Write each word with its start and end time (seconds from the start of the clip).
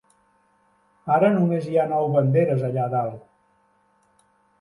Ara 1.17 1.29
només 1.35 1.67
hi 1.71 1.77
ha 1.81 1.85
nou 1.91 2.07
banderes 2.15 2.65
allà 2.71 2.87
dalt. 2.95 3.21